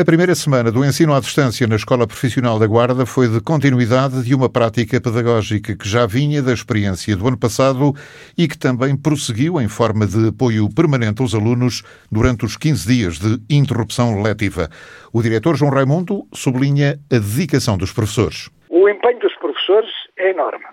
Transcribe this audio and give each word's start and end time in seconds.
A 0.00 0.04
primeira 0.04 0.32
semana 0.32 0.70
do 0.70 0.84
ensino 0.84 1.12
à 1.12 1.18
distância 1.18 1.66
na 1.66 1.74
Escola 1.74 2.06
Profissional 2.06 2.56
da 2.56 2.68
Guarda 2.68 3.04
foi 3.04 3.26
de 3.26 3.42
continuidade 3.42 4.22
de 4.22 4.32
uma 4.32 4.48
prática 4.48 5.00
pedagógica 5.00 5.76
que 5.76 5.88
já 5.88 6.06
vinha 6.06 6.40
da 6.40 6.52
experiência 6.52 7.16
do 7.16 7.26
ano 7.26 7.36
passado 7.36 7.90
e 8.38 8.46
que 8.46 8.56
também 8.56 8.94
prosseguiu 8.96 9.60
em 9.60 9.66
forma 9.66 10.06
de 10.06 10.28
apoio 10.28 10.72
permanente 10.72 11.20
aos 11.20 11.34
alunos 11.34 11.82
durante 12.12 12.44
os 12.44 12.56
15 12.56 12.86
dias 12.86 13.18
de 13.18 13.42
interrupção 13.50 14.22
letiva. 14.22 14.70
O 15.12 15.20
diretor 15.20 15.56
João 15.56 15.72
Raimundo 15.72 16.28
sublinha 16.32 16.94
a 17.10 17.18
dedicação 17.18 17.76
dos 17.76 17.92
professores. 17.92 18.48
O 18.70 18.88
empenho 18.88 19.18
dos 19.18 19.34
professores 19.34 19.90
é 20.16 20.30
enorme 20.30 20.64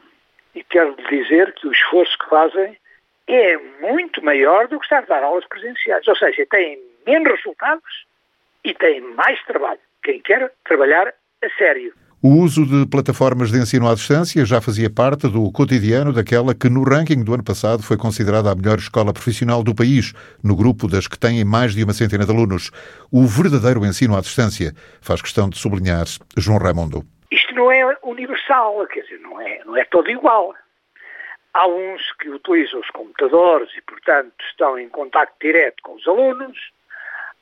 e 0.53 0.63
quero 0.65 0.95
dizer 1.09 1.51
que 1.55 1.65
o 1.67 1.71
esforço 1.71 2.15
que 2.19 2.29
fazem 2.29 2.77
é 3.27 3.57
muito 3.81 4.23
maior 4.23 4.67
do 4.67 4.77
que 4.77 4.85
estar 4.85 4.99
a 4.99 5.07
dar 5.09 5.23
aulas 5.23 5.47
presenciais, 5.47 6.07
ou 6.07 6.15
seja, 6.15 6.45
têm 6.45 6.77
menos 7.07 7.31
resultados 7.37 8.04
e 8.65 8.73
tem 8.73 8.99
mais 9.15 9.41
trabalho. 9.45 9.79
Quem 10.03 10.19
quer 10.21 10.51
trabalhar 10.67 11.07
a 11.07 11.49
sério. 11.57 11.93
O 12.23 12.41
uso 12.41 12.65
de 12.65 12.89
plataformas 12.89 13.51
de 13.51 13.59
ensino 13.59 13.87
à 13.87 13.93
distância 13.93 14.43
já 14.43 14.59
fazia 14.59 14.89
parte 14.89 15.27
do 15.27 15.51
cotidiano 15.51 16.11
daquela 16.11 16.55
que, 16.55 16.67
no 16.67 16.83
ranking 16.83 17.23
do 17.23 17.35
ano 17.35 17.43
passado, 17.43 17.83
foi 17.83 17.97
considerada 17.97 18.51
a 18.51 18.55
melhor 18.55 18.79
escola 18.79 19.13
profissional 19.13 19.61
do 19.63 19.75
país, 19.75 20.11
no 20.43 20.55
grupo 20.55 20.87
das 20.87 21.07
que 21.07 21.19
têm 21.19 21.45
mais 21.45 21.75
de 21.75 21.83
uma 21.83 21.93
centena 21.93 22.25
de 22.25 22.31
alunos. 22.31 22.71
O 23.11 23.27
verdadeiro 23.27 23.85
ensino 23.85 24.17
à 24.17 24.21
distância 24.21 24.73
faz 25.01 25.21
questão 25.21 25.47
de 25.47 25.59
sublinhar 25.59 26.05
João 26.35 26.57
Raimundo. 26.57 27.03
Isto 27.31 27.53
não 27.53 27.71
é 27.71 27.95
universal, 28.01 28.87
quer 28.87 29.01
dizer, 29.01 29.19
não 29.19 29.39
é, 29.39 29.61
não 29.63 29.77
é 29.77 29.85
todo 29.85 30.09
igual. 30.09 30.55
Há 31.53 31.67
uns 31.67 32.01
que 32.13 32.29
utilizam 32.29 32.79
os 32.79 32.89
computadores 32.89 33.69
e, 33.77 33.81
portanto, 33.81 34.33
estão 34.49 34.79
em 34.79 34.89
contato 34.89 35.31
direto 35.39 35.75
com 35.83 35.93
os 35.93 36.07
alunos, 36.07 36.57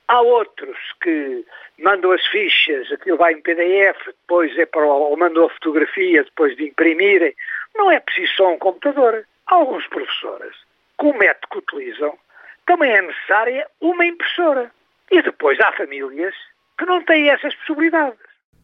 Há 0.07 0.21
outros 0.21 0.77
que 1.01 1.45
mandam 1.79 2.11
as 2.11 2.25
fichas, 2.27 2.91
aquilo 2.91 3.17
vai 3.17 3.33
em 3.33 3.41
PDF, 3.41 3.97
depois 4.05 4.57
é 4.57 4.65
para 4.65 4.85
ou 4.85 5.17
mandam 5.17 5.45
a 5.45 5.49
fotografia 5.49 6.23
depois 6.23 6.55
de 6.57 6.67
imprimirem. 6.67 7.33
Não 7.75 7.91
é 7.91 7.99
preciso 7.99 8.33
só 8.35 8.53
um 8.53 8.59
computador. 8.59 9.25
Alguns 9.47 9.87
professores, 9.87 10.55
com 10.97 11.09
o 11.09 11.17
método 11.17 11.47
que 11.51 11.57
utilizam, 11.57 12.17
também 12.65 12.91
é 12.91 13.01
necessária 13.01 13.67
uma 13.81 14.05
impressora. 14.05 14.71
E 15.11 15.21
depois 15.21 15.59
há 15.59 15.71
famílias 15.73 16.33
que 16.77 16.85
não 16.85 17.03
têm 17.03 17.29
essas 17.29 17.53
possibilidades. 17.55 18.19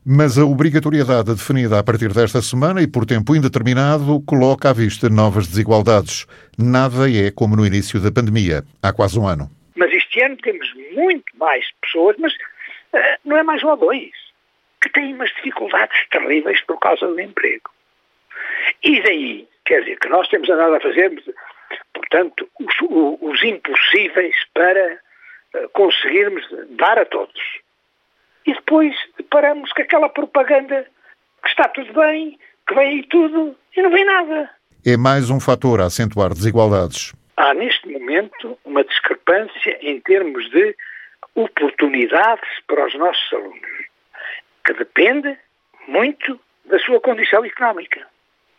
Mas 0.05 0.37
a 0.37 0.45
obrigatoriedade 0.45 1.35
definida 1.35 1.77
a 1.77 1.83
partir 1.83 2.13
desta 2.13 2.41
semana 2.41 2.81
e 2.81 2.87
por 2.87 3.05
tempo 3.05 3.35
indeterminado 3.35 4.21
coloca 4.25 4.69
à 4.69 4.73
vista 4.73 5.09
novas 5.09 5.47
desigualdades. 5.47 6.25
Nada 6.57 7.11
é 7.11 7.29
como 7.29 7.55
no 7.55 7.65
início 7.65 7.99
da 7.99 8.11
pandemia, 8.11 8.63
há 8.81 8.93
quase 8.93 9.19
um 9.19 9.27
ano. 9.27 9.58
Mas 9.79 9.93
este 9.93 10.21
ano 10.21 10.35
temos 10.35 10.71
muito 10.91 11.31
mais 11.37 11.65
pessoas, 11.81 12.17
mas 12.19 12.33
uh, 12.33 13.17
não 13.23 13.37
é 13.37 13.43
mais 13.43 13.63
um 13.63 13.69
ou 13.69 13.77
dois, 13.77 14.11
que 14.81 14.89
têm 14.89 15.13
umas 15.13 15.29
dificuldades 15.35 15.97
terríveis 16.09 16.61
por 16.65 16.77
causa 16.79 17.07
do 17.07 17.19
emprego. 17.19 17.71
E 18.83 19.01
daí, 19.01 19.47
quer 19.65 19.79
dizer, 19.79 19.97
que 19.99 20.09
nós 20.09 20.27
temos 20.27 20.49
andado 20.49 20.75
a 20.75 20.81
fazer, 20.81 21.23
portanto, 21.93 22.49
os, 22.59 22.75
os 23.21 23.41
impossíveis 23.41 24.35
para 24.53 24.99
uh, 25.55 25.69
conseguirmos 25.69 26.45
dar 26.71 26.99
a 26.99 27.05
todos. 27.05 27.41
E 28.45 28.53
depois 28.53 28.93
paramos 29.29 29.71
com 29.71 29.81
aquela 29.81 30.09
propaganda 30.09 30.85
que 31.41 31.47
está 31.47 31.69
tudo 31.69 31.93
bem, 31.93 32.37
que 32.67 32.75
vem 32.75 32.87
aí 32.87 33.03
tudo 33.07 33.55
e 33.77 33.81
não 33.81 33.91
vem 33.91 34.03
nada. 34.03 34.49
É 34.85 34.97
mais 34.97 35.29
um 35.29 35.39
fator 35.39 35.79
a 35.79 35.85
acentuar 35.85 36.33
desigualdades 36.33 37.13
há 37.39 37.53
neste 37.53 37.78
momento 38.09 38.57
uma 38.65 38.83
discrepância 38.83 39.77
em 39.81 40.01
termos 40.01 40.49
de 40.49 40.75
oportunidades 41.35 42.49
para 42.67 42.87
os 42.87 42.95
nossos 42.95 43.33
alunos, 43.33 43.85
que 44.65 44.73
depende 44.73 45.37
muito 45.87 46.39
da 46.65 46.79
sua 46.79 46.99
condição 46.99 47.45
económica. 47.45 48.05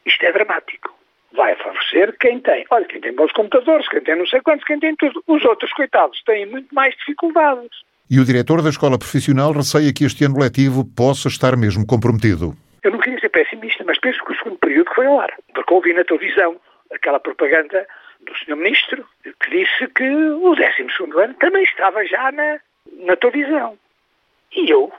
Isto 0.07 0.25
é 0.25 0.33
dramático. 0.33 0.95
Vai 1.33 1.55
favorecer 1.57 2.17
quem 2.19 2.41
tem. 2.41 2.65
Olha, 2.71 2.85
quem 2.87 3.01
tem 3.01 3.15
bons 3.15 3.33
computadores, 3.33 3.89
quem 3.89 4.01
tem 4.01 4.17
não 4.17 4.27
sei 4.27 4.41
quantos, 4.41 4.65
quem 4.65 4.81
tem 4.81 4.97
tudo. 4.97 5.23
Os 5.27 5.45
outros, 5.45 5.73
coitados, 5.73 6.21
têm 6.25 6.47
muito 6.47 6.75
mais 6.75 6.95
dificuldades. 6.97 7.71
E 8.11 8.19
o 8.19 8.25
diretor 8.25 8.63
da 8.63 8.71
escola 8.71 8.99
profissional 8.99 9.53
receia 9.53 9.93
que 9.93 10.05
este 10.05 10.25
ano 10.25 10.41
letivo 10.41 10.85
possa 10.97 11.29
estar 11.29 11.57
mesmo 11.57 11.87
comprometido. 11.87 12.57
Eu 12.83 12.91
não 12.91 12.99
queria 12.99 13.21
ser 13.21 13.29
pessimista, 13.29 13.85
mas 13.85 14.01
penso 14.01 14.25
que 14.25 14.33
o 14.33 14.37
segundo 14.37 14.59
período 14.59 14.91
foi 14.93 15.07
ao 15.07 15.21
ar. 15.21 15.33
Porque 15.55 15.75
ouvi 15.75 15.93
na 15.93 16.03
televisão 16.03 16.57
aquela 16.93 17.21
propaganda 17.21 17.87
do 18.23 18.37
Sr. 18.37 18.57
Ministro, 18.57 19.07
que 19.23 19.51
disse 19.51 19.87
que 19.89 20.09
o 20.09 20.55
12 20.55 21.23
ano 21.23 21.35
também 21.35 21.63
estava 21.63 22.05
já 22.07 22.31
na, 22.33 22.61
na 22.93 23.17
televisão. 23.17 23.79
E 24.53 24.71
eu, 24.71 24.93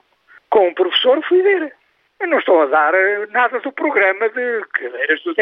com 0.49 0.69
um 0.69 0.73
professor, 0.73 1.21
fui 1.23 1.41
ver. 1.41 1.73
Eu 2.19 2.27
não 2.27 2.39
estou 2.39 2.61
a 2.61 2.65
dar 2.67 2.93
eh, 2.93 3.27
nada 3.31 3.59
do 3.59 3.71
programa 3.71 4.29
de 4.29 4.61
cadeiras 4.73 5.21
do 5.23 5.31
11 5.31 5.37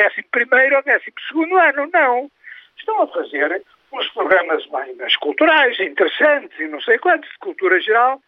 ou 0.75 0.81
12 0.81 1.53
ano, 1.53 1.89
não. 1.91 2.31
Estão 2.77 3.01
a 3.01 3.07
fazer 3.07 3.63
uns 3.91 4.07
programas 4.09 4.65
bem 4.67 4.95
mais 4.95 5.15
culturais, 5.17 5.79
interessantes 5.79 6.57
e 6.59 6.67
não 6.67 6.79
sei 6.81 6.97
quantos, 6.99 7.29
de 7.29 7.37
cultura 7.39 7.81
geral, 7.81 8.21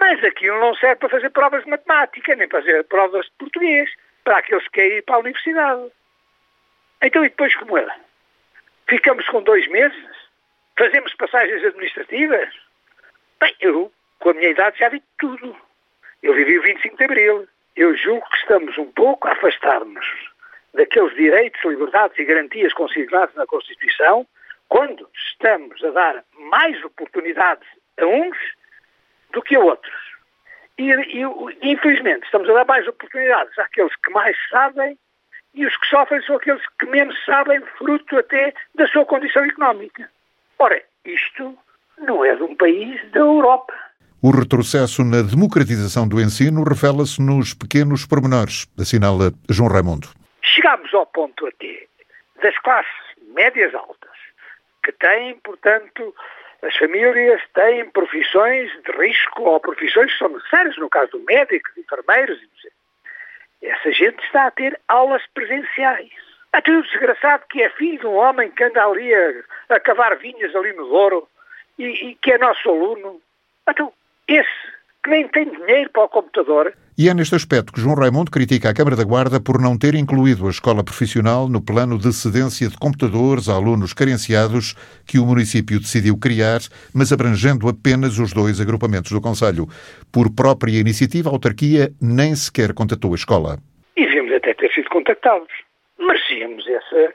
mas 0.00 0.22
aquilo 0.24 0.58
não 0.60 0.74
serve 0.76 0.96
para 0.96 1.08
fazer 1.08 1.30
provas 1.30 1.64
de 1.64 1.70
matemática, 1.70 2.34
nem 2.34 2.48
para 2.48 2.60
fazer 2.60 2.84
provas 2.84 3.26
de 3.26 3.32
português, 3.38 3.90
para 4.24 4.38
aqueles 4.38 4.64
que 4.64 4.70
querem 4.70 4.98
ir 4.98 5.02
para 5.02 5.16
a 5.16 5.20
universidade. 5.20 5.92
Então, 7.02 7.24
e 7.24 7.28
depois 7.28 7.54
como 7.56 7.76
é? 7.76 7.86
Ficamos 8.92 9.26
com 9.28 9.42
dois 9.42 9.66
meses? 9.68 10.04
Fazemos 10.78 11.14
passagens 11.14 11.64
administrativas? 11.64 12.50
Bem, 13.40 13.56
eu, 13.58 13.90
com 14.18 14.28
a 14.28 14.34
minha 14.34 14.50
idade, 14.50 14.78
já 14.78 14.90
vi 14.90 15.02
tudo. 15.18 15.56
Eu 16.22 16.34
vivi 16.34 16.58
o 16.58 16.62
25 16.62 16.98
de 16.98 17.04
Abril. 17.04 17.48
Eu 17.74 17.96
julgo 17.96 18.28
que 18.28 18.36
estamos 18.36 18.76
um 18.76 18.92
pouco 18.92 19.26
a 19.26 19.32
afastar-nos 19.32 20.04
daqueles 20.74 21.16
direitos, 21.16 21.58
liberdades 21.64 22.18
e 22.18 22.24
garantias 22.26 22.74
consignados 22.74 23.34
na 23.34 23.46
Constituição, 23.46 24.26
quando 24.68 25.08
estamos 25.16 25.82
a 25.84 25.90
dar 25.90 26.24
mais 26.50 26.84
oportunidades 26.84 27.66
a 27.98 28.04
uns 28.04 28.36
do 29.32 29.40
que 29.40 29.56
a 29.56 29.60
outros. 29.60 30.02
E, 30.76 30.90
e, 30.90 31.24
infelizmente, 31.62 32.26
estamos 32.26 32.46
a 32.50 32.52
dar 32.52 32.66
mais 32.66 32.86
oportunidades 32.86 33.58
àqueles 33.58 33.96
que 34.04 34.10
mais 34.10 34.36
sabem 34.50 34.98
e 35.54 35.66
os 35.66 35.76
que 35.76 35.86
sofrem 35.86 36.22
são 36.22 36.36
aqueles 36.36 36.62
que 36.78 36.86
menos 36.86 37.14
sabem, 37.24 37.60
fruto 37.78 38.18
até 38.18 38.54
da 38.74 38.86
sua 38.88 39.04
condição 39.04 39.44
económica. 39.44 40.08
Ora, 40.58 40.82
isto 41.04 41.56
não 41.98 42.24
é 42.24 42.34
de 42.34 42.42
um 42.42 42.54
país 42.56 43.00
da 43.10 43.20
Europa. 43.20 43.74
O 44.22 44.30
retrocesso 44.30 45.02
na 45.04 45.20
democratização 45.22 46.06
do 46.06 46.20
ensino 46.20 46.62
revela-se 46.62 47.20
nos 47.20 47.54
pequenos 47.54 48.06
pormenores, 48.06 48.66
assinala 48.78 49.32
João 49.50 49.68
Raimundo. 49.68 50.08
Chegamos 50.42 50.92
ao 50.94 51.06
ponto 51.06 51.46
até 51.46 51.86
das 52.42 52.56
classes 52.58 52.92
médias 53.34 53.74
altas, 53.74 54.10
que 54.84 54.92
têm, 54.92 55.36
portanto, 55.40 56.14
as 56.62 56.76
famílias 56.76 57.42
têm 57.54 57.90
profissões 57.90 58.70
de 58.84 58.92
risco 58.92 59.42
ou 59.42 59.60
profissões 59.60 60.12
que 60.12 60.18
são 60.18 60.28
necessárias, 60.28 60.76
no 60.76 60.88
caso 60.88 61.10
do 61.12 61.24
médico, 61.24 61.68
de 61.74 61.80
enfermeiros, 61.80 62.38
essa 63.62 63.92
gente 63.92 64.22
está 64.24 64.46
a 64.46 64.50
ter 64.50 64.78
aulas 64.88 65.22
presenciais. 65.34 66.10
Há 66.52 66.60
tudo 66.60 66.82
desgraçado 66.82 67.44
que 67.48 67.62
é 67.62 67.70
filho 67.70 67.98
de 67.98 68.06
um 68.06 68.16
homem 68.16 68.50
que 68.50 68.64
anda 68.64 68.84
ali 68.84 69.14
a, 69.14 69.32
a 69.70 69.80
cavar 69.80 70.16
vinhas 70.18 70.54
ali 70.54 70.72
no 70.74 70.86
Douro 70.86 71.28
e, 71.78 71.84
e 71.84 72.14
que 72.16 72.32
é 72.32 72.38
nosso 72.38 72.68
aluno. 72.68 73.20
Então, 73.68 73.92
esse 74.28 74.72
que 75.02 75.10
nem 75.10 75.28
tem 75.28 75.50
dinheiro 75.50 75.90
para 75.90 76.04
o 76.04 76.08
computador. 76.08 76.72
E 76.96 77.08
é 77.08 77.14
neste 77.14 77.34
aspecto 77.34 77.72
que 77.72 77.80
João 77.80 77.94
Raimundo 77.94 78.30
critica 78.30 78.68
a 78.68 78.74
Câmara 78.74 78.94
da 78.94 79.02
Guarda 79.02 79.40
por 79.40 79.58
não 79.58 79.78
ter 79.78 79.94
incluído 79.94 80.46
a 80.46 80.50
escola 80.50 80.84
profissional 80.84 81.48
no 81.48 81.64
plano 81.64 81.96
de 81.96 82.12
cedência 82.12 82.68
de 82.68 82.76
computadores 82.76 83.48
a 83.48 83.54
alunos 83.54 83.94
carenciados 83.94 84.74
que 85.06 85.18
o 85.18 85.24
município 85.24 85.80
decidiu 85.80 86.18
criar, 86.18 86.60
mas 86.94 87.10
abrangendo 87.10 87.66
apenas 87.66 88.18
os 88.18 88.34
dois 88.34 88.60
agrupamentos 88.60 89.10
do 89.10 89.22
Conselho. 89.22 89.66
Por 90.12 90.28
própria 90.36 90.78
iniciativa, 90.78 91.30
a 91.30 91.32
autarquia 91.32 91.88
nem 91.98 92.36
sequer 92.36 92.74
contatou 92.74 93.12
a 93.12 93.16
escola. 93.16 93.56
E 93.96 94.06
vimos 94.06 94.30
até 94.34 94.52
ter 94.52 94.70
sido 94.72 94.90
contactados. 94.90 95.48
Merecíamos 95.98 96.68
essa. 96.68 97.14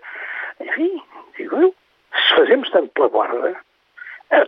Enfim, 0.60 1.00
digo 1.38 1.56
eu, 1.56 1.76
se 2.12 2.36
fazemos 2.36 2.68
tanto 2.72 2.90
pela 2.96 3.10
Guarda, 3.10 3.56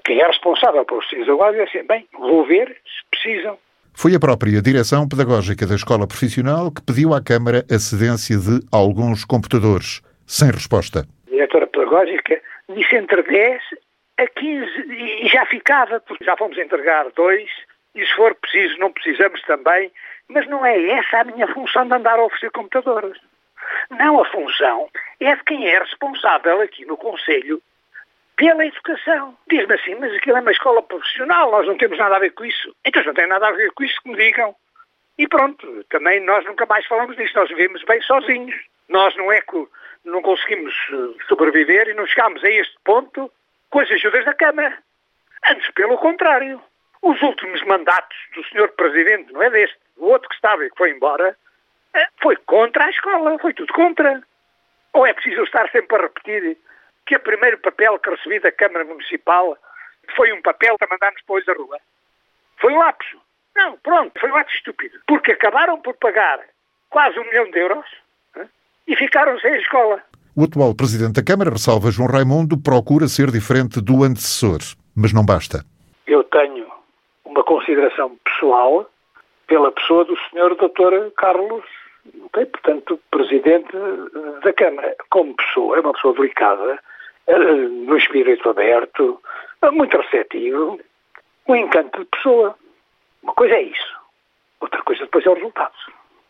quem 0.05 0.19
é 0.19 0.25
responsável 0.25 0.83
pelos 0.85 1.05
filhos 1.05 1.27
da 1.27 1.35
guarda 1.35 1.59
é 1.59 1.63
assim, 1.63 1.83
bem, 1.85 2.07
vou 2.17 2.47
ver 2.47 2.67
se 2.67 3.09
precisam. 3.11 3.59
Foi 4.01 4.15
a 4.15 4.19
própria 4.19 4.61
Direção 4.61 5.09
Pedagógica 5.09 5.67
da 5.67 5.75
Escola 5.75 6.07
Profissional 6.07 6.71
que 6.71 6.81
pediu 6.81 7.13
à 7.13 7.21
Câmara 7.21 7.65
a 7.69 7.77
cedência 7.77 8.37
de 8.37 8.65
alguns 8.71 9.25
computadores, 9.25 10.01
sem 10.25 10.49
resposta. 10.49 10.99
A 11.27 11.29
diretora 11.29 11.67
Pedagógica 11.67 12.41
disse 12.73 12.95
entre 12.95 13.21
10 13.23 13.61
a 14.17 14.25
15 14.25 14.71
e 14.87 15.27
já 15.27 15.45
ficava, 15.47 15.99
porque 15.99 16.23
já 16.23 16.37
fomos 16.37 16.57
entregar 16.57 17.11
dois 17.13 17.49
e 17.93 18.05
se 18.05 18.15
for 18.15 18.33
preciso 18.35 18.79
não 18.79 18.89
precisamos 18.89 19.41
também, 19.41 19.91
mas 20.29 20.47
não 20.47 20.65
é 20.65 20.81
essa 20.91 21.19
a 21.19 21.25
minha 21.25 21.53
função 21.53 21.85
de 21.85 21.93
andar 21.93 22.17
a 22.17 22.23
oferecer 22.23 22.51
computadores. 22.51 23.19
Não, 23.89 24.21
a 24.21 24.25
função 24.31 24.87
é 25.19 25.35
de 25.35 25.43
quem 25.43 25.67
é 25.67 25.77
responsável 25.77 26.61
aqui 26.61 26.85
no 26.85 26.95
Conselho 26.95 27.61
pela 28.39 28.65
educação. 28.65 29.37
Diz-me 29.49 29.75
assim, 29.75 29.95
mas 29.95 30.13
aquilo 30.13 30.37
é 30.37 30.41
uma 30.41 30.51
escola 30.51 30.81
profissional, 30.81 31.51
nós 31.51 31.67
não 31.67 31.77
temos 31.77 31.97
nada 31.97 32.15
a 32.15 32.19
ver 32.19 32.31
com 32.31 32.45
isso. 32.45 32.73
Então 32.85 33.03
não 33.03 33.13
tem 33.13 33.27
nada 33.27 33.49
a 33.49 33.51
ver 33.51 33.69
com 33.73 33.83
isso 33.83 34.01
que 34.01 34.09
me 34.09 34.15
digam. 34.15 34.55
E 35.17 35.27
pronto, 35.27 35.83
também 35.89 36.21
nós 36.21 36.45
nunca 36.45 36.65
mais 36.65 36.85
falamos 36.87 37.17
disso, 37.17 37.35
nós 37.35 37.49
vivemos 37.49 37.83
bem 37.83 38.01
sozinhos. 38.01 38.55
Nós 38.87 39.13
não 39.17 39.29
é 39.29 39.41
que 39.41 39.67
não 40.05 40.21
conseguimos 40.21 40.73
eh, 40.89 41.23
sobreviver 41.27 41.89
e 41.89 41.93
não 41.93 42.07
chegámos 42.07 42.41
a 42.43 42.49
este 42.49 42.75
ponto 42.85 43.29
com 43.69 43.79
as 43.81 43.91
ajudas 43.91 44.23
da 44.23 44.33
Câmara. 44.33 44.77
Antes, 45.45 45.69
pelo 45.71 45.97
contrário. 45.97 46.61
Os 47.01 47.21
últimos 47.21 47.61
mandatos 47.63 48.17
do 48.35 48.43
Sr. 48.45 48.69
Presidente, 48.75 49.31
não 49.31 49.41
é 49.41 49.49
deste, 49.49 49.77
do 49.95 50.05
outro 50.05 50.27
que 50.27 50.35
estava 50.35 50.65
e 50.65 50.69
que 50.69 50.77
foi 50.77 50.91
embora, 50.91 51.37
eh, 51.93 52.07
foi 52.21 52.35
contra 52.37 52.85
a 52.85 52.89
escola, 52.89 53.37
foi 53.39 53.53
tudo 53.53 53.73
contra. 53.73 54.21
Ou 54.93 55.05
é 55.05 55.13
preciso 55.13 55.43
estar 55.43 55.69
sempre 55.71 55.97
a 55.97 56.01
repetir 56.01 56.57
que 57.09 57.15
o 57.15 57.19
primeiro 57.19 57.57
papel 57.57 57.97
que 57.97 58.11
recebi 58.11 58.39
da 58.39 58.51
Câmara 58.51 58.85
Municipal 58.85 59.57
foi 60.15 60.31
um 60.31 60.43
papel 60.43 60.77
para 60.77 60.87
mandar-nos 60.91 61.19
depois 61.19 61.43
da 61.43 61.53
rua? 61.53 61.79
Foi 62.61 62.71
um 62.71 62.77
lapso. 62.77 63.17
Não, 63.55 63.75
pronto, 63.77 64.19
foi 64.19 64.31
um 64.31 64.35
ato 64.35 64.53
estúpido. 64.53 64.99
Porque 65.07 65.31
acabaram 65.31 65.81
por 65.81 65.95
pagar 65.95 66.39
quase 66.87 67.19
um 67.19 67.23
milhão 67.23 67.49
de 67.49 67.57
euros 67.57 67.85
e 68.87 68.95
ficaram 68.95 69.39
sem 69.39 69.53
a 69.53 69.57
escola. 69.57 70.03
O 70.35 70.43
atual 70.43 70.75
Presidente 70.75 71.13
da 71.13 71.23
Câmara, 71.23 71.49
ressalva 71.49 71.89
João 71.89 72.07
Raimundo, 72.07 72.61
procura 72.61 73.07
ser 73.07 73.31
diferente 73.31 73.81
do 73.81 74.03
antecessor, 74.03 74.59
mas 74.95 75.11
não 75.11 75.25
basta. 75.25 75.65
Eu 76.05 76.23
tenho 76.25 76.67
uma 77.25 77.43
consideração 77.43 78.15
pessoal 78.23 78.87
pela 79.47 79.71
pessoa 79.71 80.05
do 80.05 80.15
Sr. 80.15 80.55
Dr. 80.55 81.11
Carlos, 81.17 81.65
okay? 82.25 82.45
portanto, 82.45 82.99
Presidente 83.09 83.71
da 84.43 84.53
Câmara. 84.53 84.95
Como 85.09 85.35
pessoa, 85.35 85.75
é 85.75 85.79
uma 85.79 85.93
pessoa 85.93 86.13
delicada, 86.13 86.79
no 87.37 87.97
espírito 87.97 88.49
aberto, 88.49 89.21
muito 89.71 89.97
receptivo, 89.97 90.79
um 91.47 91.55
encanto 91.55 91.99
de 91.99 92.05
pessoa. 92.05 92.55
Uma 93.21 93.33
coisa 93.33 93.55
é 93.55 93.63
isso, 93.63 93.97
outra 94.59 94.81
coisa 94.83 95.03
depois 95.03 95.25
é 95.25 95.29
o 95.29 95.33
resultado. 95.33 95.73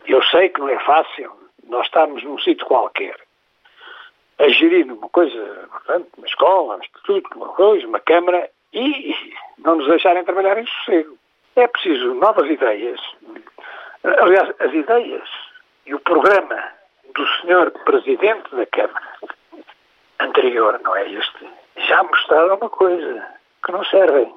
Eu 0.06 0.22
sei 0.24 0.50
que 0.50 0.60
não 0.60 0.70
é 0.70 0.80
fácil 0.80 1.32
nós 1.68 1.86
estarmos 1.86 2.24
num 2.24 2.40
sítio 2.40 2.66
qualquer 2.66 3.16
a 4.40 4.48
gerir 4.48 4.92
uma 4.92 5.10
coisa, 5.10 5.68
portanto, 5.70 6.08
uma 6.18 6.26
escola, 6.26 6.78
um 6.78 6.80
instituto, 6.80 7.30
uma 7.36 7.50
coisa, 7.50 7.86
uma 7.86 8.00
câmara, 8.00 8.50
e 8.74 9.14
não 9.60 9.76
nos 9.76 9.88
deixarem 9.88 10.24
trabalhar 10.24 10.58
em 10.58 10.66
sossego. 10.66 11.18
É 11.56 11.68
preciso 11.68 12.14
novas 12.16 12.50
ideias. 12.50 13.00
Aliás, 14.04 14.50
as 14.60 14.74
ideias 14.74 15.30
e 15.86 15.94
o 15.94 16.00
programa 16.00 16.64
do 17.14 17.28
senhor 17.42 17.72
Presidente 17.84 18.56
da 18.56 18.66
Câmara 18.66 19.10
anterior, 20.20 20.80
não 20.84 20.96
é 20.96 21.12
este, 21.12 21.48
já 21.88 22.04
mostraram 22.04 22.56
uma 22.56 22.70
coisa 22.70 23.26
que 23.66 23.72
não 23.72 23.84
servem. 23.86 24.34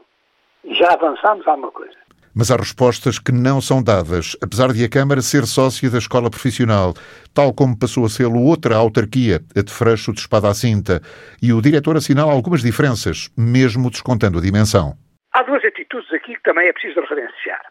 Já 0.71 0.93
avançamos 0.93 1.47
a 1.47 1.55
uma 1.55 1.71
coisa. 1.73 1.97
Mas 2.35 2.51
há 2.51 2.57
respostas 2.57 3.19
que 3.19 3.31
não 3.31 3.61
são 3.61 3.83
dadas, 3.83 4.37
apesar 4.43 4.73
de 4.73 4.85
a 4.85 4.89
Câmara 4.89 5.21
ser 5.21 5.45
sócia 5.45 5.91
da 5.91 5.99
escola 5.99 6.31
profissional, 6.31 6.95
tal 7.35 7.53
como 7.53 7.79
passou 7.79 8.07
a 8.07 8.09
ser 8.09 8.27
outra 8.27 8.77
autarquia, 8.77 9.41
a 9.55 9.63
de 9.63 9.73
Freixo 9.73 10.13
de 10.13 10.21
Espada 10.21 10.49
à 10.49 10.55
Cinta, 10.55 11.01
e 11.43 11.53
o 11.53 11.61
diretor 11.61 11.97
assinala 11.97 12.33
algumas 12.33 12.63
diferenças, 12.63 13.29
mesmo 13.37 13.91
descontando 13.91 14.39
a 14.39 14.41
dimensão. 14.41 14.95
Há 15.33 15.43
duas 15.43 15.63
atitudes 15.65 16.11
aqui 16.13 16.37
que 16.37 16.43
também 16.43 16.69
é 16.69 16.73
preciso 16.73 17.01
referenciar. 17.01 17.67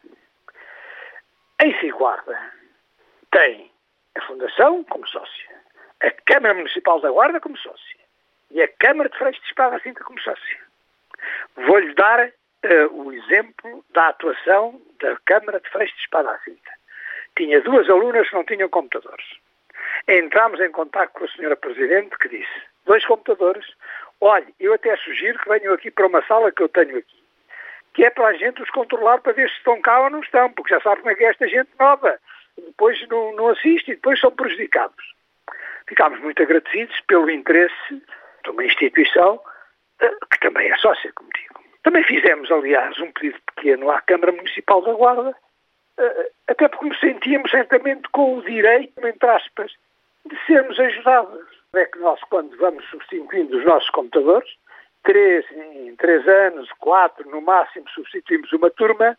Em 1.63 1.79
Ciguarda 1.79 2.37
tem 3.31 3.71
a 4.15 4.21
Fundação 4.27 4.83
como 4.83 5.07
sócia, 5.07 5.49
a 6.03 6.11
Câmara 6.25 6.53
Municipal 6.53 7.01
da 7.01 7.09
Guarda 7.09 7.39
como 7.39 7.57
sócia 7.57 8.00
e 8.53 8.61
a 8.61 8.67
Câmara 8.67 9.09
de 9.09 9.17
Freixo 9.17 9.41
de 9.41 9.47
Espada 9.47 9.79
Cinta 9.79 10.03
como 10.03 10.19
sócia. 10.19 10.57
Vou-lhe 11.55 11.93
dar 11.93 12.27
uh, 12.27 13.03
o 13.03 13.11
exemplo 13.13 13.83
da 13.91 14.09
atuação 14.09 14.81
da 15.01 15.15
Câmara 15.25 15.59
de 15.59 15.69
Freixo 15.69 15.95
de 15.95 16.01
Espada 16.01 16.39
Cinta. 16.43 16.71
Tinha 17.37 17.61
duas 17.61 17.89
alunas 17.89 18.27
que 18.29 18.35
não 18.35 18.43
tinham 18.43 18.69
computadores. 18.69 19.25
Entramos 20.07 20.59
em 20.59 20.71
contato 20.71 21.11
com 21.11 21.25
a 21.25 21.27
senhora 21.29 21.55
Presidente 21.55 22.17
que 22.17 22.29
disse, 22.29 22.61
dois 22.85 23.05
computadores, 23.05 23.65
olha, 24.19 24.47
eu 24.59 24.73
até 24.73 24.95
sugiro 24.97 25.39
que 25.39 25.49
venham 25.49 25.73
aqui 25.73 25.91
para 25.91 26.07
uma 26.07 26.25
sala 26.25 26.51
que 26.51 26.61
eu 26.61 26.69
tenho 26.69 26.97
aqui, 26.97 27.23
que 27.93 28.03
é 28.03 28.09
para 28.09 28.27
a 28.27 28.33
gente 28.33 28.61
os 28.61 28.69
controlar 28.69 29.19
para 29.21 29.33
ver 29.33 29.49
se 29.49 29.55
estão 29.57 29.79
cá 29.81 30.01
ou 30.01 30.09
não 30.09 30.21
estão, 30.21 30.51
porque 30.51 30.73
já 30.73 30.81
sabe 30.81 31.01
como 31.01 31.11
é 31.11 31.15
que 31.15 31.23
é 31.23 31.29
esta 31.29 31.47
gente 31.47 31.69
nova. 31.79 32.19
Depois 32.57 33.07
não, 33.07 33.33
não 33.35 33.47
assiste 33.49 33.91
e 33.91 33.95
depois 33.95 34.19
são 34.19 34.31
prejudicados. 34.31 35.13
Ficámos 35.87 36.19
muito 36.19 36.41
agradecidos 36.41 36.99
pelo 37.01 37.29
interesse 37.29 38.01
de 38.43 38.49
uma 38.49 38.63
instituição 38.65 39.39
eh, 40.01 40.15
que 40.31 40.39
também 40.39 40.69
é 40.69 40.77
sócia, 40.77 41.11
como 41.15 41.29
digo. 41.35 41.61
Também 41.83 42.03
fizemos, 42.03 42.51
aliás, 42.51 42.97
um 42.99 43.11
pedido 43.11 43.39
pequeno 43.55 43.89
à 43.89 44.01
Câmara 44.01 44.31
Municipal 44.31 44.81
da 44.81 44.93
Guarda, 44.93 45.35
eh, 45.97 46.31
até 46.47 46.67
porque 46.67 46.87
nos 46.87 46.99
sentíamos 46.99 47.49
certamente 47.51 48.07
com 48.09 48.37
o 48.37 48.41
direito, 48.43 49.05
entre 49.05 49.29
aspas, 49.29 49.71
de 50.25 50.37
sermos 50.45 50.79
ajudados. 50.79 51.45
É 51.73 51.85
que 51.85 51.99
nós, 51.99 52.19
quando 52.29 52.55
vamos 52.57 52.83
substituindo 52.89 53.57
os 53.57 53.65
nossos 53.65 53.89
computadores, 53.91 54.49
três 55.03 55.45
em 55.51 55.95
três 55.95 56.27
anos, 56.27 56.69
quatro 56.79 57.29
no 57.29 57.41
máximo, 57.41 57.87
substituímos 57.89 58.51
uma 58.51 58.69
turma, 58.69 59.17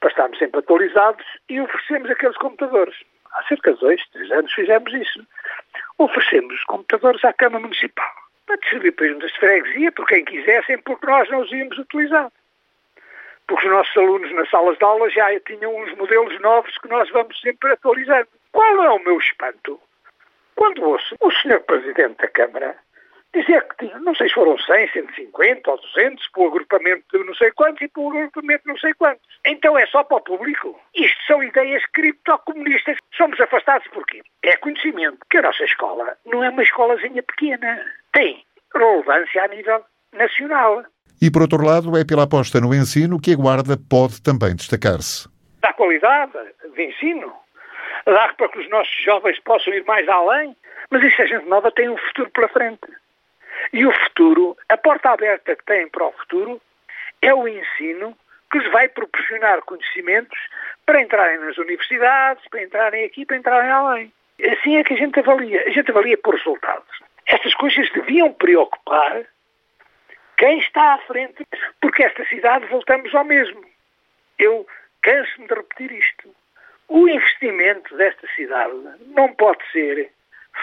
para 0.00 0.10
estarmos 0.10 0.38
sempre 0.38 0.60
atualizados 0.60 1.24
e 1.48 1.60
oferecemos 1.60 2.10
aqueles 2.10 2.36
computadores. 2.36 2.96
Há 3.32 3.42
cerca 3.44 3.74
de 3.74 3.80
dois, 3.80 4.00
três 4.10 4.30
anos 4.30 4.52
fizemos 4.52 4.92
isso. 4.92 5.26
Oferecemos 5.98 6.54
os 6.54 6.64
computadores 6.64 7.24
à 7.24 7.32
Câmara 7.32 7.62
Municipal 7.62 8.25
para 8.46 8.56
distribuir 8.56 8.94
para 8.94 9.06
as 9.06 9.12
juntas 9.12 9.32
de 9.32 9.38
freguesia, 9.38 9.92
por 9.92 10.06
quem 10.06 10.24
quisessem, 10.24 10.78
porque 10.78 11.06
nós 11.06 11.28
não 11.30 11.40
os 11.40 11.52
íamos 11.52 11.78
utilizar. 11.78 12.30
Porque 13.46 13.66
os 13.66 13.72
nossos 13.72 13.96
alunos 13.96 14.32
nas 14.32 14.48
salas 14.50 14.78
de 14.78 14.84
aula 14.84 15.10
já 15.10 15.28
tinham 15.40 15.74
uns 15.76 15.94
modelos 15.96 16.40
novos 16.40 16.76
que 16.78 16.88
nós 16.88 17.08
vamos 17.10 17.38
sempre 17.40 17.72
atualizando. 17.72 18.28
Qual 18.52 18.84
é 18.84 18.90
o 18.90 18.98
meu 18.98 19.18
espanto? 19.18 19.80
Quando 20.54 20.82
ouço 20.82 21.14
o 21.20 21.30
Sr. 21.30 21.60
Presidente 21.60 22.16
da 22.16 22.28
Câmara 22.28 22.76
dizer 23.34 23.62
que 23.68 23.86
tinha, 23.86 23.98
não 23.98 24.14
sei 24.14 24.28
se 24.28 24.34
foram 24.34 24.58
100, 24.58 24.88
150 24.92 25.70
ou 25.70 25.76
200 25.78 26.28
para 26.28 26.42
o 26.42 26.46
agrupamento 26.46 27.04
de 27.12 27.24
não 27.24 27.34
sei 27.34 27.50
quantos 27.52 27.82
e 27.82 27.88
para 27.88 28.02
o 28.02 28.08
agrupamento 28.08 28.62
de 28.62 28.68
não 28.68 28.78
sei 28.78 28.94
quantos. 28.94 29.26
Então 29.44 29.78
é 29.78 29.86
só 29.86 30.02
para 30.02 30.16
o 30.16 30.20
público? 30.22 30.80
Isto 30.94 31.22
são 31.26 31.42
ideias 31.42 31.84
criptocomunistas. 31.92 32.96
Somos 33.14 33.38
afastados 33.40 33.86
por 33.88 34.06
quê? 34.06 34.22
É 34.42 34.56
conhecimento 34.56 35.18
que 35.30 35.38
a 35.38 35.42
nossa 35.42 35.64
escola 35.64 36.16
não 36.24 36.42
é 36.42 36.48
uma 36.48 36.62
escolazinha 36.62 37.22
pequena. 37.22 37.84
Tem 38.16 38.42
relevância 38.74 39.44
a 39.44 39.48
nível 39.48 39.84
nacional. 40.14 40.82
E, 41.20 41.30
por 41.30 41.42
outro 41.42 41.62
lado, 41.62 41.98
é 41.98 42.02
pela 42.02 42.22
aposta 42.22 42.58
no 42.58 42.74
ensino 42.74 43.20
que 43.20 43.34
a 43.34 43.36
Guarda 43.36 43.76
pode 43.90 44.22
também 44.22 44.56
destacar-se. 44.56 45.28
Dá 45.60 45.70
qualidade 45.74 46.32
de 46.74 46.82
ensino, 46.82 47.30
dá 48.06 48.32
para 48.32 48.48
que 48.48 48.60
os 48.60 48.70
nossos 48.70 48.96
jovens 49.04 49.38
possam 49.40 49.74
ir 49.74 49.84
mais 49.84 50.08
além, 50.08 50.56
mas 50.90 51.02
isso 51.02 51.20
a 51.20 51.26
gente 51.26 51.46
nova 51.46 51.70
tem 51.70 51.90
um 51.90 51.96
futuro 51.98 52.30
pela 52.30 52.48
frente. 52.48 52.88
E 53.74 53.84
o 53.84 53.92
futuro, 53.92 54.56
a 54.70 54.78
porta 54.78 55.10
aberta 55.10 55.54
que 55.54 55.64
têm 55.66 55.86
para 55.90 56.06
o 56.06 56.12
futuro, 56.12 56.58
é 57.20 57.34
o 57.34 57.46
ensino 57.46 58.16
que 58.50 58.58
lhes 58.58 58.72
vai 58.72 58.88
proporcionar 58.88 59.60
conhecimentos 59.62 60.38
para 60.86 61.02
entrarem 61.02 61.38
nas 61.40 61.58
universidades, 61.58 62.42
para 62.48 62.62
entrarem 62.62 63.04
aqui, 63.04 63.26
para 63.26 63.36
entrarem 63.36 63.70
além. 63.70 64.12
Assim 64.40 64.76
é 64.76 64.84
que 64.84 64.94
a 64.94 64.96
gente 64.96 65.20
avalia. 65.20 65.64
A 65.66 65.70
gente 65.70 65.90
avalia 65.90 66.16
por 66.16 66.34
resultados. 66.34 67.05
Estas 67.26 67.54
coisas 67.54 67.90
deviam 67.92 68.32
preocupar 68.32 69.26
quem 70.36 70.58
está 70.58 70.94
à 70.94 70.98
frente, 70.98 71.46
porque 71.80 72.04
esta 72.04 72.24
cidade 72.26 72.66
voltamos 72.66 73.14
ao 73.14 73.24
mesmo. 73.24 73.64
Eu 74.38 74.66
canso-me 75.02 75.48
de 75.48 75.54
repetir 75.54 75.92
isto. 75.92 76.34
O 76.88 77.08
investimento 77.08 77.96
desta 77.96 78.26
cidade 78.36 78.74
não 79.06 79.32
pode 79.34 79.58
ser 79.72 80.12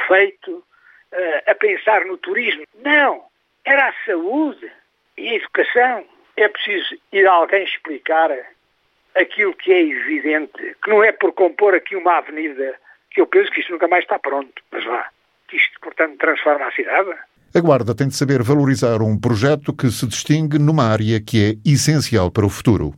feito 0.07 0.51
uh, 0.57 1.51
a 1.51 1.55
pensar 1.55 2.05
no 2.05 2.17
turismo. 2.17 2.63
Não. 2.75 3.25
Era 3.65 3.89
a 3.89 3.93
saúde 4.05 4.71
e 5.17 5.29
a 5.29 5.35
educação. 5.35 6.05
É 6.37 6.47
preciso 6.47 6.95
ir 7.11 7.27
a 7.27 7.31
alguém 7.31 7.63
explicar 7.63 8.29
aquilo 9.15 9.53
que 9.53 9.71
é 9.71 9.81
evidente, 9.81 10.75
que 10.81 10.89
não 10.89 11.03
é 11.03 11.11
por 11.11 11.33
compor 11.33 11.75
aqui 11.75 11.95
uma 11.95 12.17
avenida, 12.17 12.79
que 13.11 13.21
eu 13.21 13.27
penso 13.27 13.51
que 13.51 13.59
isto 13.59 13.71
nunca 13.71 13.87
mais 13.87 14.03
está 14.03 14.17
pronto, 14.17 14.63
mas 14.71 14.83
vá, 14.85 15.09
isto, 15.55 15.79
portanto, 15.81 16.17
transforma 16.17 16.67
a 16.67 16.71
cidade. 16.71 17.11
A 17.55 17.59
Guarda 17.59 17.93
tem 17.93 18.07
de 18.07 18.15
saber 18.15 18.41
valorizar 18.41 19.01
um 19.01 19.17
projeto 19.17 19.73
que 19.73 19.91
se 19.91 20.07
distingue 20.07 20.57
numa 20.57 20.85
área 20.85 21.21
que 21.21 21.43
é 21.65 21.69
essencial 21.69 22.31
para 22.31 22.45
o 22.45 22.49
futuro. 22.49 22.95